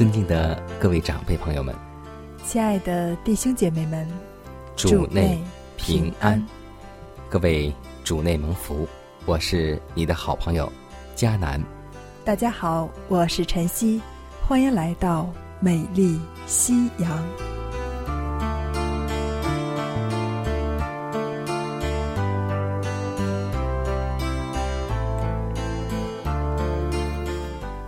[0.00, 1.76] 尊敬的各位长辈朋友们，
[2.46, 4.08] 亲爱的弟兄姐妹们，
[4.74, 5.38] 主内
[5.76, 6.42] 平安，
[7.28, 7.70] 各位
[8.02, 8.88] 主内蒙福，
[9.26, 10.72] 我是你的好朋友
[11.14, 11.62] 佳南。
[12.24, 14.00] 大家好，我是晨曦，
[14.48, 15.28] 欢迎来到
[15.60, 17.22] 美丽夕阳。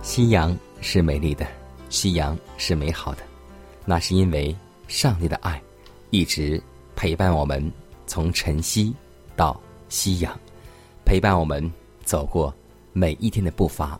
[0.03, 1.43] 夕阳是美丽的。
[1.93, 3.21] 夕阳是美好的，
[3.85, 4.53] 那是因为
[4.87, 5.61] 上帝的爱
[6.09, 6.59] 一直
[6.95, 7.71] 陪伴我们
[8.07, 8.91] 从晨曦
[9.35, 10.37] 到夕阳，
[11.05, 11.71] 陪伴我们
[12.03, 12.51] 走过
[12.93, 13.97] 每一天的步伐，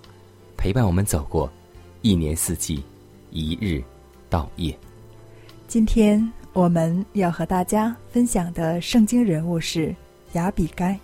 [0.58, 1.48] 陪伴我们走过
[2.02, 2.84] 一年四季，
[3.30, 3.82] 一日
[4.28, 4.76] 到夜。
[5.68, 6.20] 今天
[6.52, 9.96] 我们要和大家分享的圣经人物是
[10.32, 11.00] 雅比该。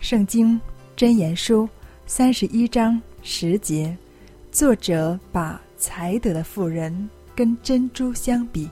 [0.00, 0.60] 圣经
[0.96, 1.68] 箴言书
[2.06, 3.96] 三十一章十节。
[4.58, 8.68] 作者把才德的妇人跟珍珠相比，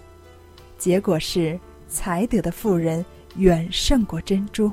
[0.77, 4.69] 结果是才德的妇人远胜过珍珠。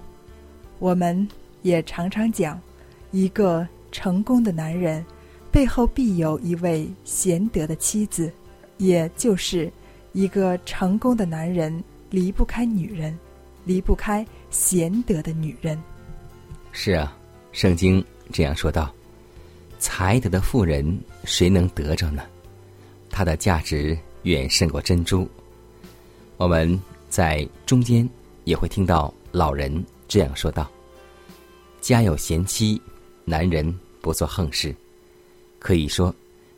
[0.79, 1.27] 我们
[1.61, 2.59] 也常常讲，
[3.11, 5.05] 一个成功的男人
[5.51, 8.33] 背后必有一位贤德的妻子，
[8.77, 9.71] 也就是
[10.13, 13.15] 一个成功的男人离不开女人，
[13.65, 15.79] 离不开贤德的女人。
[16.71, 17.15] 是啊，
[17.51, 18.91] 圣经这样说道。
[19.83, 22.23] 才德的妇人，谁能得着呢？
[23.09, 25.27] 她的价值远胜过珍珠。
[26.37, 28.09] 我们在中间
[28.45, 30.71] 也会听到老人这样说道
[31.81, 32.81] ：“家有贤妻，
[33.25, 34.73] 男人不做横事。”
[35.59, 36.15] 可以说，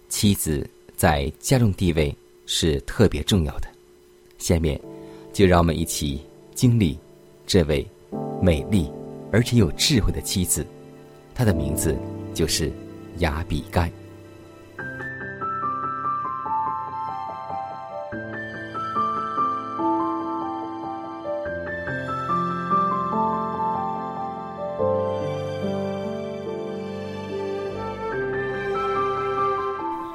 [0.07, 2.15] 妻子在家中地位
[2.45, 3.67] 是特别重要的。
[4.37, 4.79] 下面，
[5.33, 6.21] 就让我们一起
[6.53, 6.95] 经历
[7.47, 7.85] 这位
[8.39, 8.87] 美丽
[9.31, 10.63] 而且有智慧的妻子。
[11.33, 11.97] 她的名字
[12.35, 12.71] 就是。
[13.19, 13.91] 雅比盖。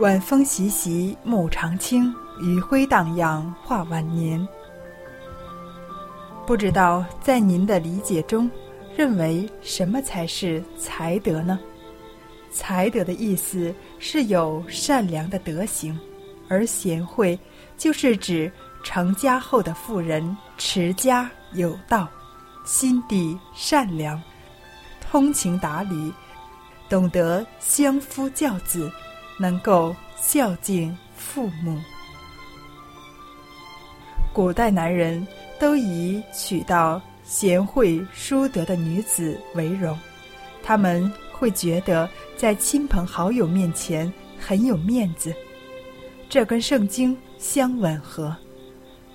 [0.00, 2.10] 晚风习习，暮长青，
[2.41, 4.49] 余晖荡漾，画晚年。
[6.47, 8.50] 不知道在您的理解中，
[8.97, 11.60] 认为什么才是才德呢？
[12.50, 15.99] 才德的意思是有善良的德行，
[16.49, 17.38] 而贤惠
[17.78, 18.50] 就是指
[18.83, 22.09] 成家后的妇人持家有道，
[22.65, 24.21] 心地善良，
[25.00, 26.12] 通情达理，
[26.89, 28.91] 懂得相夫教子，
[29.39, 31.81] 能够孝敬父母。
[34.33, 35.25] 古代男人
[35.59, 39.97] 都以娶到贤惠淑德的女子为荣，
[40.65, 41.10] 他们。
[41.41, 42.06] 会觉得
[42.37, 45.34] 在亲朋好友面前很有面子，
[46.28, 48.37] 这跟圣经相吻合。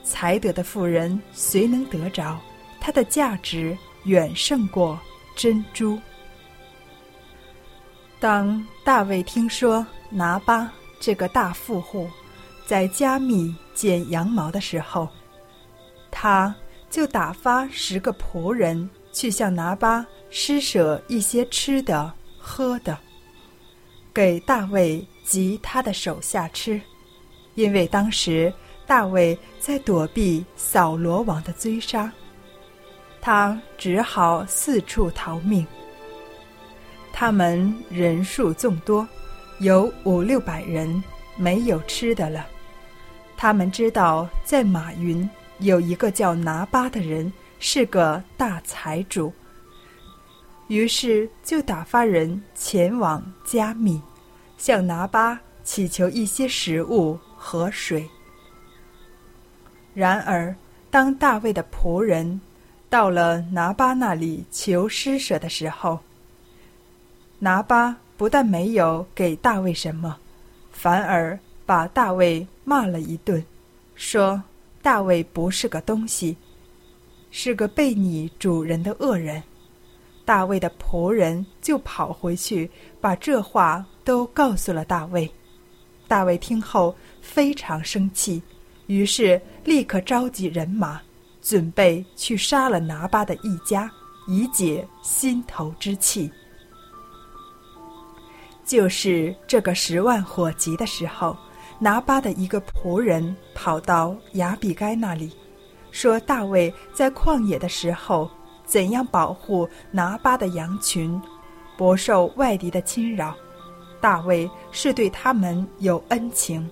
[0.03, 2.40] 才德的妇人谁能得着？
[2.81, 5.00] 它的价值远胜过
[5.36, 6.00] 珍珠。
[8.19, 12.10] 当大卫听说拿巴这个大富户
[12.66, 15.07] 在加密剪羊毛的时候，
[16.10, 16.56] 他
[16.89, 20.04] 就打发十个仆人去向拿巴。
[20.38, 23.00] 施舍一些吃的、喝的，
[24.14, 26.80] 给大卫及他的手下吃，
[27.54, 28.54] 因为当时
[28.86, 32.12] 大卫在躲避扫罗王的追杀，
[33.22, 35.66] 他只好四处逃命。
[37.14, 39.08] 他们人数众多，
[39.60, 41.02] 有五六百人，
[41.38, 42.46] 没有吃的了。
[43.38, 45.28] 他们知道在马云
[45.60, 49.34] 有一个叫拿巴的人，是个大财主。
[50.67, 54.01] 于是就打发人前往加密，
[54.57, 58.07] 向拿巴祈求一些食物和水。
[59.94, 60.56] 然而，
[60.89, 62.41] 当大卫的仆人
[62.89, 66.00] 到了拿巴那里求施舍的时候，
[67.39, 70.17] 拿巴不但没有给大卫什么，
[70.71, 73.44] 反而把大卫骂了一顿，
[73.94, 74.41] 说
[74.81, 76.35] 大卫不是个东西，
[77.29, 79.44] 是个背你主人的恶人。
[80.25, 82.69] 大卫的仆人就跑回去，
[83.00, 85.31] 把这话都告诉了大卫。
[86.07, 88.42] 大卫听后非常生气，
[88.88, 91.00] 于是立刻召集人马，
[91.42, 93.89] 准备去杀了拿巴的一家，
[94.27, 96.30] 以解心头之气。
[98.66, 101.38] 就是这个十万火急的时候，
[101.77, 105.31] 拿巴的一个仆人跑到亚比该那里，
[105.92, 108.27] 说大卫在旷野的时候。
[108.65, 111.21] 怎样保护拿巴的羊群，
[111.77, 113.35] 不受外敌的侵扰？
[114.01, 116.69] 大卫是对他们有恩情，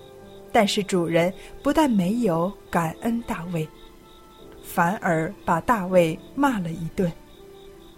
[0.52, 1.32] 但是主人
[1.62, 3.68] 不但没有感恩大卫，
[4.62, 7.10] 反而把大卫骂了一顿。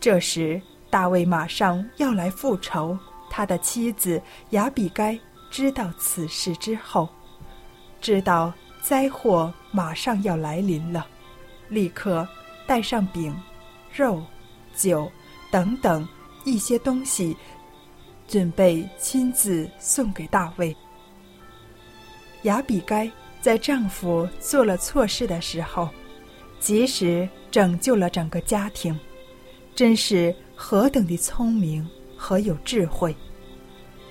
[0.01, 2.97] 这时，大卫马上要来复仇。
[3.29, 5.19] 他的妻子亚比该
[5.51, 7.09] 知道此事之后，
[8.01, 11.05] 知道灾祸马上要来临了，
[11.69, 12.27] 立刻
[12.67, 13.35] 带上饼。
[13.97, 14.23] 肉、
[14.75, 15.11] 酒
[15.51, 16.07] 等等
[16.45, 17.35] 一些东西，
[18.29, 20.77] 准备亲自送给大卫。
[22.43, 23.11] 雅比该
[23.41, 25.89] 在丈夫做了错事的时候，
[26.61, 28.99] 及时拯救了整个家庭，
[29.75, 33.17] 真是何等的聪明和有智慧！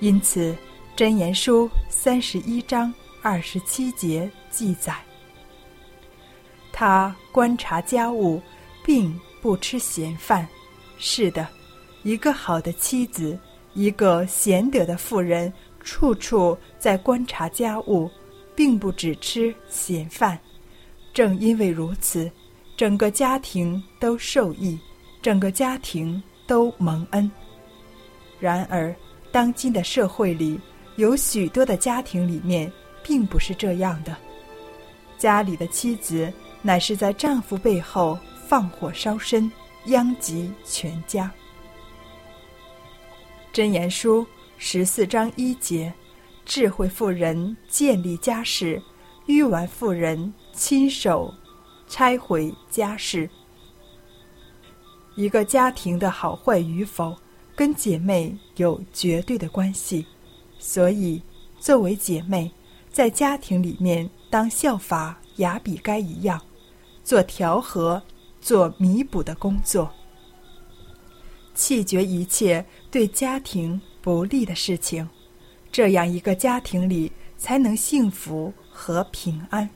[0.00, 0.52] 因此，
[0.96, 2.92] 《箴言书》三十一章
[3.22, 4.96] 二十七节记载，
[6.72, 8.42] 他观察家务，
[8.84, 9.16] 并。
[9.46, 10.44] 不吃闲饭，
[10.98, 11.46] 是的，
[12.02, 13.38] 一个好的妻子，
[13.74, 15.52] 一个贤德的妇人，
[15.84, 18.10] 处处在观察家务，
[18.56, 20.36] 并不只吃闲饭。
[21.14, 22.28] 正因为如此，
[22.76, 24.76] 整个家庭都受益，
[25.22, 27.30] 整个家庭都蒙恩。
[28.40, 28.92] 然而，
[29.30, 30.58] 当今的社会里，
[30.96, 32.68] 有许多的家庭里面，
[33.00, 34.16] 并不是这样的。
[35.16, 36.32] 家里的妻子
[36.62, 38.18] 乃是在丈夫背后。
[38.48, 39.50] 放火烧身，
[39.86, 41.28] 殃及全家。
[43.52, 44.24] 真言书
[44.56, 45.92] 十四章一节：
[46.44, 48.80] 智慧妇人建立家室，
[49.26, 51.34] 愚顽妇人亲手
[51.88, 53.28] 拆毁家室。
[55.16, 57.16] 一个家庭的好坏与否，
[57.56, 60.06] 跟姐妹有绝对的关系。
[60.60, 61.20] 所以，
[61.58, 62.48] 作为姐妹，
[62.92, 66.40] 在家庭里面当效法雅比该一样，
[67.02, 68.00] 做调和。
[68.46, 69.92] 做弥补的工作，
[71.52, 75.08] 弃绝一切对家庭不利的事情，
[75.72, 79.68] 这样一个家庭里才能幸福和平安。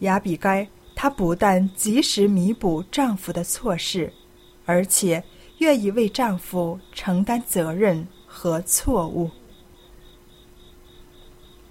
[0.00, 4.12] 亚比该，她不但及时弥补丈夫的错事，
[4.64, 5.22] 而且
[5.58, 9.30] 愿意为丈夫承担责任和错误。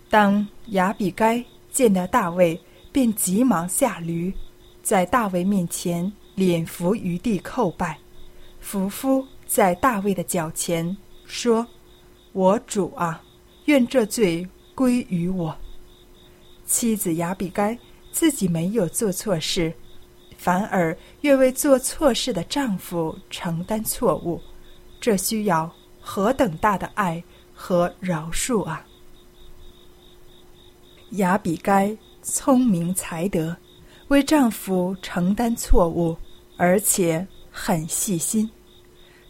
[0.09, 2.57] 当亚比该见到大卫，
[2.94, 4.33] 便急忙下驴。
[4.85, 7.97] 在大卫面前，脸伏于地叩拜，
[8.59, 10.95] 伏夫在大卫的脚前
[11.25, 11.65] 说
[12.33, 13.23] ：“我主啊，
[13.65, 15.57] 愿这罪归于我。”
[16.67, 17.75] 妻子亚比该
[18.12, 19.74] 自己没有做错事，
[20.38, 24.39] 反而愿为做错事的丈夫承担错误，
[25.01, 27.24] 这需要何等大的爱
[27.55, 28.86] 和饶恕啊！
[31.13, 33.57] 亚比该聪明才德。
[34.15, 36.15] 为丈夫承担错误，
[36.55, 38.50] 而且很细心。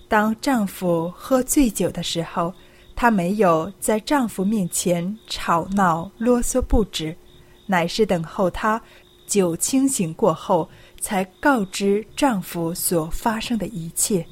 [0.07, 2.53] 当丈夫喝醉酒的时候，
[2.95, 7.17] 她没有在丈夫面前吵闹啰嗦不止，
[7.65, 8.79] 乃是等候他
[9.25, 10.69] 酒清醒过后，
[11.01, 14.23] 才告知丈夫所发生的一切。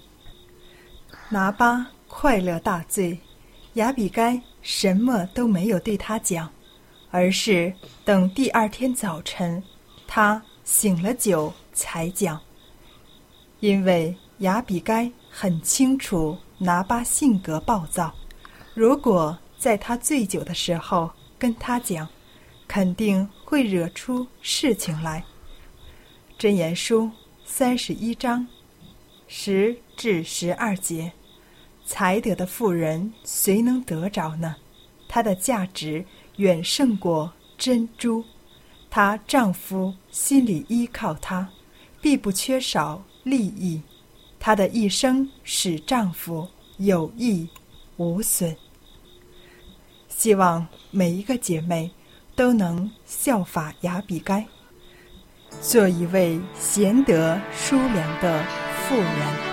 [1.29, 3.17] 拿巴快乐大醉，
[3.73, 6.47] 亚比该什么都没有对他讲，
[7.09, 7.73] 而是
[8.05, 9.63] 等第二天早晨。
[10.07, 12.39] 他醒了酒才讲，
[13.59, 18.13] 因为雅比该很清楚拿巴性格暴躁，
[18.73, 22.07] 如果在他醉酒的时候跟他讲，
[22.67, 25.23] 肯定会惹出事情来。
[26.37, 27.09] 箴言书
[27.45, 28.45] 三十一章
[29.27, 31.11] 十至十二节，
[31.85, 34.55] 才德的妇人谁能得着呢？
[35.07, 36.03] 她的价值
[36.37, 38.23] 远胜过珍珠。
[38.95, 41.49] 她丈夫心里依靠她，
[41.99, 43.81] 必不缺少利益。
[44.39, 46.47] 她的一生使丈夫
[46.77, 47.49] 有益
[47.97, 48.55] 无损。
[50.07, 51.89] 希望每一个姐妹
[52.35, 54.45] 都能效法雅比该，
[55.59, 58.45] 做一位贤德淑良的
[58.87, 59.52] 妇人。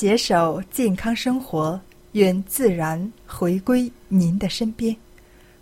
[0.00, 1.78] 携手健康生活，
[2.12, 4.96] 愿自然回归您的身边。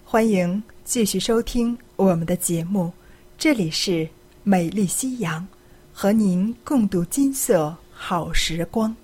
[0.05, 2.93] 欢迎继续收听我们的节目，
[3.37, 4.09] 这里是
[4.45, 5.45] 美丽夕阳，
[5.93, 8.95] 和您共度金色好时光。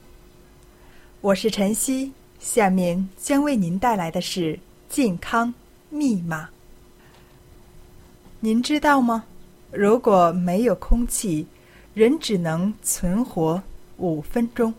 [1.21, 4.57] 我是晨曦，下面将为您带来的是
[4.88, 5.53] 健康
[5.91, 6.49] 密码。
[8.38, 9.25] 您知道吗？
[9.73, 11.45] 如果没有空气，
[11.93, 13.61] 人只能存活
[13.97, 14.73] 五分钟。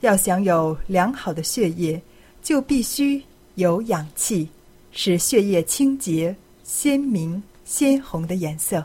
[0.00, 2.00] 要想有良好的血液，
[2.42, 3.22] 就必须
[3.56, 4.48] 有氧气，
[4.92, 8.84] 使血液清洁、鲜明、鲜红的颜色。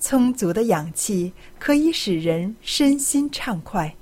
[0.00, 3.94] 充足的氧气可以使人身心畅快。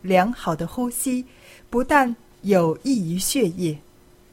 [0.00, 1.24] 良好的呼吸
[1.70, 3.78] 不但有益于血液，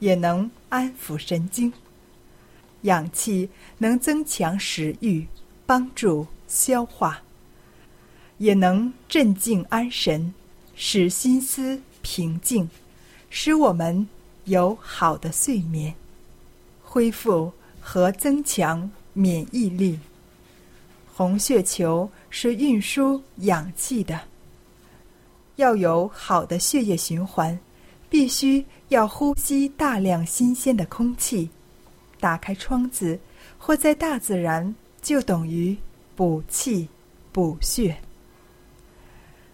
[0.00, 1.72] 也能安抚神经。
[2.82, 5.26] 氧气能增强食欲，
[5.66, 7.22] 帮助消化，
[8.38, 10.34] 也能镇静安神，
[10.82, 12.66] 使心思平静，
[13.28, 14.08] 使我们
[14.44, 15.94] 有好的睡眠，
[16.82, 19.98] 恢复和增强免疫力。
[21.14, 24.18] 红血球是运输氧气的，
[25.56, 27.56] 要有好的血液循环，
[28.08, 31.50] 必须要呼吸大量新鲜的空气。
[32.18, 33.20] 打开窗子，
[33.58, 35.76] 或在大自然，就等于
[36.16, 36.88] 补气、
[37.32, 37.98] 补血。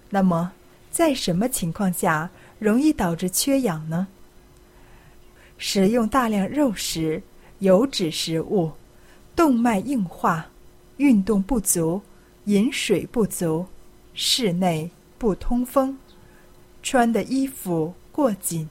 [0.09, 0.52] 那么，
[0.97, 4.09] 在什么情况下容易导致缺氧呢？
[5.59, 7.23] 食用大量肉食、
[7.59, 8.73] 油脂食物、
[9.35, 10.47] 动脉硬化、
[10.97, 12.00] 运动不足、
[12.47, 13.67] 饮水不足、
[14.15, 15.99] 室内不通风、
[16.83, 18.67] 穿的衣服过紧、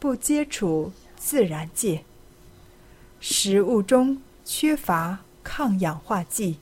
[0.00, 2.02] 不接触自然界。
[3.20, 6.58] 食物中缺乏抗氧化剂、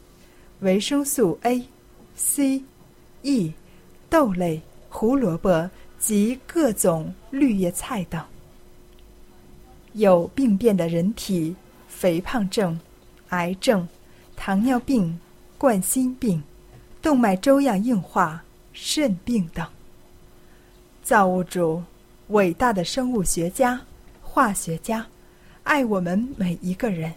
[0.60, 1.66] 维生素 A、
[2.14, 2.62] C、
[3.22, 3.54] E、
[4.10, 4.60] 豆类、
[4.96, 8.22] 胡萝卜及各种绿叶菜等。
[9.92, 11.56] 有病变的人体，
[11.88, 12.78] 肥胖症、
[13.30, 13.86] 癌症、
[14.36, 15.18] 糖尿病、
[15.58, 16.42] 冠心病、
[17.02, 19.66] 动脉粥样硬化、肾病等。
[21.02, 21.82] 造物主，
[22.28, 23.80] 伟大的生物学家、
[24.22, 25.04] 化学家。
[25.64, 27.12] 爱我们每一个人，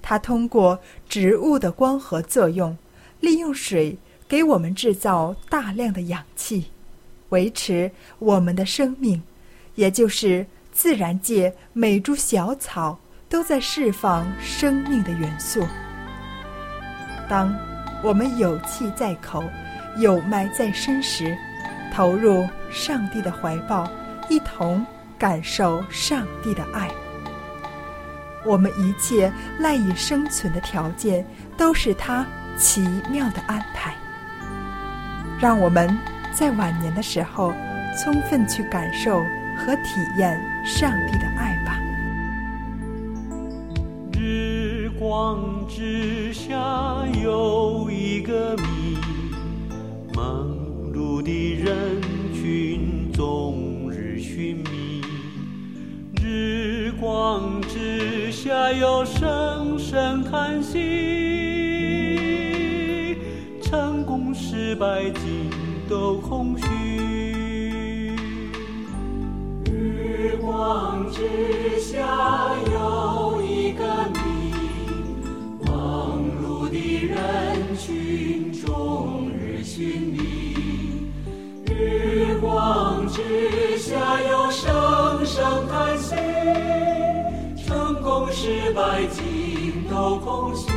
[0.00, 2.76] 他通过植物的光合作用，
[3.20, 6.70] 利用水给我们制造大量的氧气，
[7.30, 9.20] 维持我们的生命，
[9.74, 15.66] 也就是自然界每株小草都在释放生命的元素。
[17.28, 17.52] 当
[18.02, 19.42] 我们有气在口，
[19.98, 21.36] 有脉在身时，
[21.92, 23.90] 投入上帝的怀抱，
[24.28, 24.84] 一同
[25.18, 26.90] 感受上帝的爱。
[28.44, 33.94] 我们一切赖以生存的条件，都是他奇妙的安排。
[35.38, 35.94] 让我们
[36.32, 37.52] 在晚年的时候，
[38.02, 39.20] 充分去感受
[39.56, 41.78] 和体验上帝的爱吧。
[44.12, 46.56] 日光之下
[47.22, 48.96] 有一个谜，
[50.14, 50.48] 忙
[50.94, 52.00] 碌的人
[52.32, 55.02] 群终日寻觅。
[56.22, 60.78] 日光之下有声声叹息，
[63.62, 65.39] 成功失败尽
[65.90, 66.64] 都空虚。
[69.64, 74.54] 日光之下有一个你，
[75.66, 81.10] 忙碌的人群终日寻觅。
[81.66, 86.14] 日光之下有声声叹息，
[87.66, 90.70] 成功失败尽都空虚。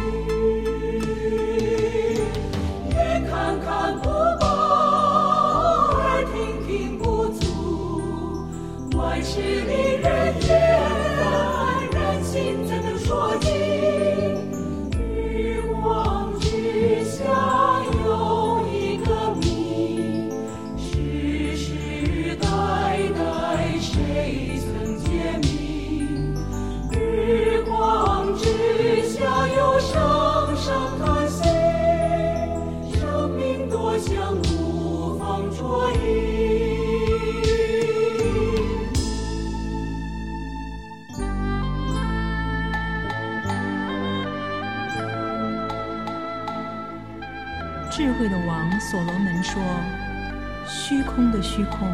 [51.16, 51.88] 空的虚空，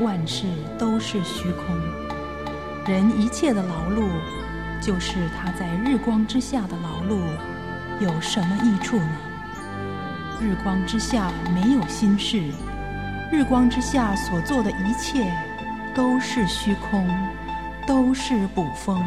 [0.00, 0.46] 万事
[0.78, 1.76] 都是虚空。
[2.86, 4.08] 人一切的劳碌，
[4.80, 7.20] 就是他在日光之下的劳碌，
[8.00, 9.16] 有什么益处呢？
[10.40, 12.42] 日光之下没有心事，
[13.30, 15.30] 日光之下所做的一切
[15.94, 17.06] 都是虚空，
[17.86, 19.04] 都是捕风。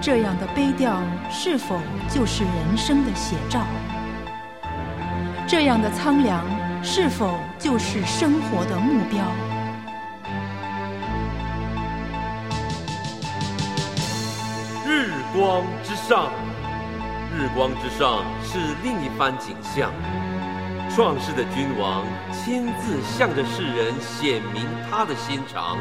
[0.00, 3.60] 这样的悲调，是否就是人生的写照？”
[5.48, 6.44] 这样的苍凉，
[6.88, 9.18] 是否就是生活的目标？
[14.86, 16.30] 日光之上，
[17.36, 19.90] 日光之上是另一番景象。
[20.94, 25.78] 创世的君王亲自向着世人显明他的心肠。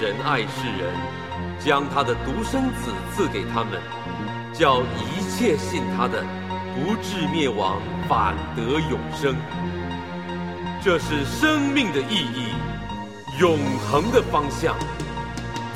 [0.00, 0.94] 神爱世人，
[1.58, 3.78] 将他的独生子赐给他们，
[4.54, 6.24] 叫一切信他的
[6.74, 9.36] 不至灭亡，反得永生。
[10.82, 12.48] 这是生命的意义，
[13.38, 13.58] 永
[13.88, 14.74] 恒的方向。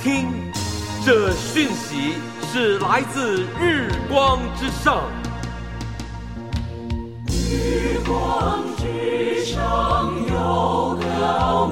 [0.02, 0.26] 听，
[1.04, 2.14] 这讯息
[2.52, 5.02] 是来自日光之上。
[7.26, 11.66] 日光之上有个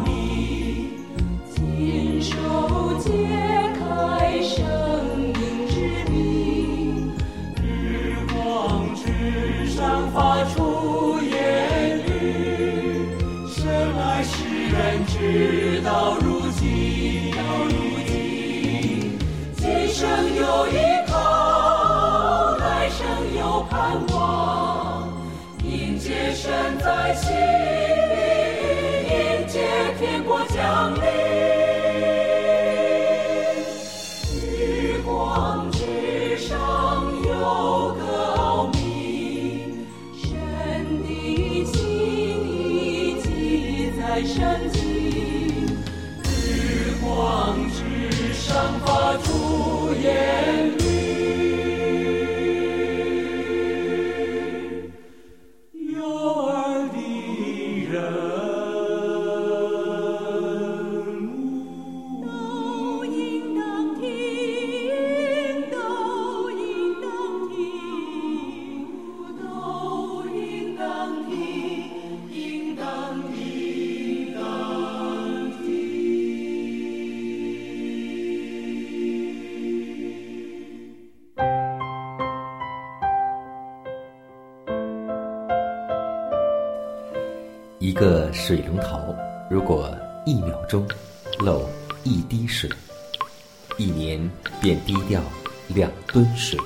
[89.48, 90.84] 如果一秒钟
[91.38, 91.68] 漏
[92.02, 92.68] 一滴水，
[93.78, 94.28] 一年
[94.60, 95.22] 便滴掉
[95.68, 96.58] 两吨水。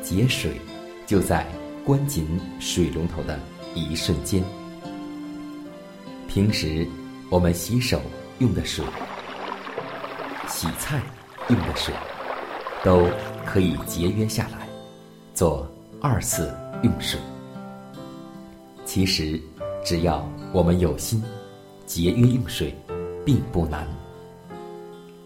[0.00, 0.58] 节水
[1.06, 1.46] 就在
[1.84, 2.26] 关紧
[2.58, 3.38] 水龙头的
[3.74, 4.42] 一瞬间。
[6.26, 6.88] 平时
[7.28, 8.00] 我们洗手
[8.38, 8.82] 用的水、
[10.48, 11.02] 洗菜
[11.50, 11.94] 用的水，
[12.82, 13.06] 都
[13.44, 14.66] 可以节约下来，
[15.34, 16.50] 做二次
[16.82, 17.20] 用水。
[18.86, 19.38] 其实，
[19.84, 21.22] 只要我们有心，
[21.94, 22.74] 节约用水，
[23.22, 23.86] 并不难。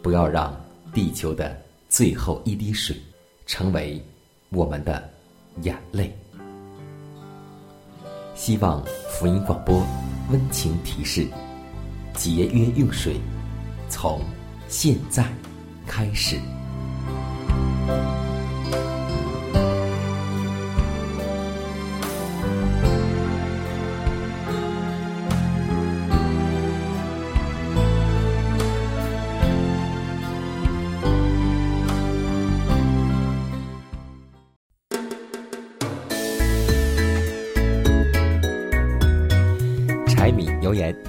[0.02, 0.52] 不要让
[0.92, 1.56] 地球的
[1.88, 2.96] 最后一滴水，
[3.46, 4.04] 成为
[4.48, 5.08] 我们的
[5.62, 6.12] 眼泪。
[8.34, 9.80] 希望福音广播
[10.28, 11.28] 温情提示：
[12.14, 13.14] 节约用水，
[13.88, 14.20] 从
[14.66, 15.24] 现在
[15.86, 16.36] 开始。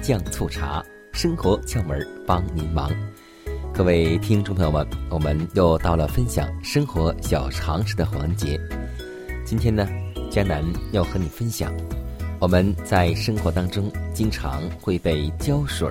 [0.08, 2.90] 酱醋茶，生活窍门帮您忙。
[3.74, 8.58] 各位听众朋友们，我们又到了分享生活小常识的环节。
[9.44, 9.86] 今天呢，
[10.30, 11.70] 江南要和你分享，
[12.40, 15.86] 我们在生活当中经常会被胶水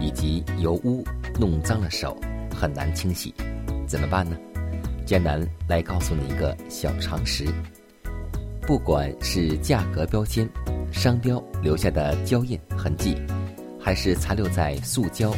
[0.00, 1.04] 以及油污
[1.38, 2.20] 弄脏了手，
[2.52, 3.32] 很难清洗，
[3.86, 4.36] 怎么办呢？
[5.06, 7.46] 江南来告诉你一个小常识：
[8.62, 10.44] 不管是价格标签、
[10.90, 13.14] 商标留下的胶印痕迹，
[13.80, 15.34] 还是残留在塑胶、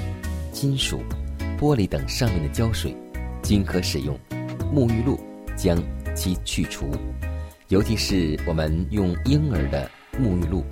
[0.53, 1.01] 金属、
[1.59, 2.95] 玻璃等上面的胶水，
[3.43, 4.19] 均可使用
[4.75, 5.19] 沐浴露
[5.57, 5.81] 将
[6.15, 6.91] 其去除。
[7.69, 10.63] 尤其是我们用婴儿的沐浴露，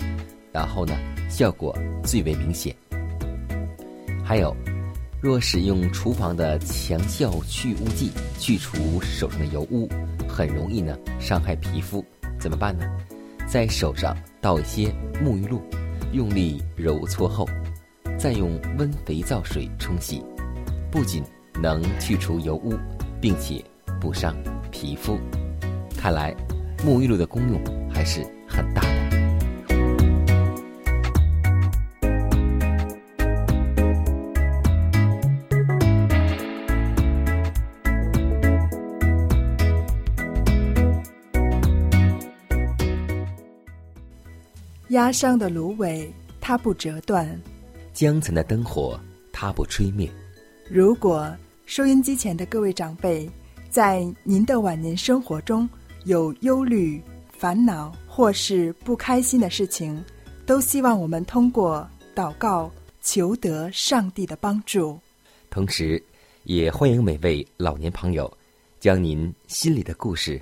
[0.51, 0.95] 然后呢，
[1.29, 2.75] 效果最为明显。
[4.23, 4.55] 还有，
[5.19, 9.89] 若使用厨房的强效去污剂去除手上的油污，
[10.27, 12.05] 很容易呢伤害皮肤，
[12.37, 12.85] 怎么办呢？
[13.47, 15.59] 在手上倒一些沐浴露，
[16.13, 17.49] 用力揉搓后，
[18.21, 20.23] 再用温肥皂水冲洗，
[20.91, 21.23] 不仅
[21.59, 22.77] 能去除油污，
[23.19, 23.65] 并且
[23.99, 24.35] 不伤
[24.69, 25.17] 皮肤。
[25.97, 26.31] 看来，
[26.85, 28.91] 沐浴露的功用还是很大的。
[44.89, 46.07] 压伤的芦苇，
[46.39, 47.27] 它不折断。
[47.93, 48.99] 江层的灯火，
[49.31, 50.09] 它不吹灭。
[50.69, 53.29] 如果收音机前的各位长辈，
[53.69, 55.69] 在您的晚年生活中
[56.05, 57.01] 有忧虑、
[57.31, 60.03] 烦恼或是不开心的事情，
[60.45, 64.99] 都希望我们通过祷告求得上帝的帮助。
[65.49, 66.01] 同时，
[66.43, 68.31] 也欢迎每位老年朋友，
[68.79, 70.41] 将您心里的故事，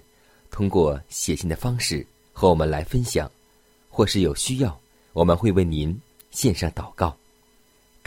[0.51, 3.29] 通过写信的方式和我们来分享，
[3.89, 4.79] 或是有需要，
[5.13, 5.99] 我们会为您
[6.31, 7.15] 献上祷告。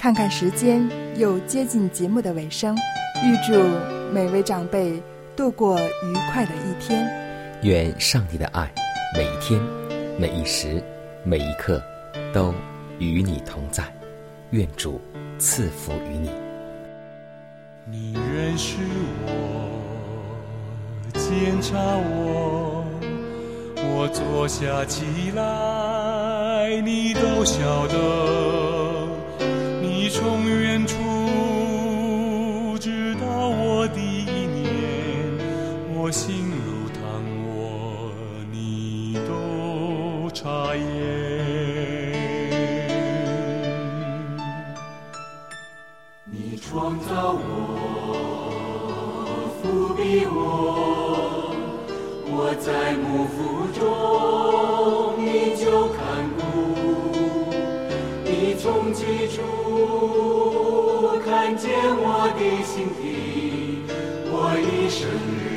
[0.03, 0.83] 看看时间，
[1.17, 2.77] 又接近节目的尾声，
[3.25, 3.53] 预祝
[4.12, 5.01] 每位长辈
[5.37, 7.09] 度过愉快的一天。
[7.62, 8.69] 愿上帝的爱，
[9.17, 9.61] 每一天、
[10.19, 10.83] 每一时、
[11.23, 11.81] 每一刻，
[12.33, 12.53] 都
[12.99, 13.85] 与你同在。
[14.51, 15.01] 愿主
[15.38, 16.29] 赐福于你。
[17.85, 18.79] 你认识
[19.25, 19.71] 我，
[21.12, 22.85] 检查我，
[23.77, 28.71] 我坐下起来，你都晓得。
[30.22, 30.94] 从远处
[32.78, 34.70] 知道我的一年，
[35.96, 37.02] 我心如汤
[37.44, 38.14] 我，
[38.52, 40.82] 你都察言。
[46.30, 47.42] 你创造我，
[49.61, 51.52] 伏庇我，
[52.30, 53.82] 我在幕府中
[55.18, 55.88] 你就
[61.25, 63.83] 看见我的心底，
[64.31, 65.52] 我一生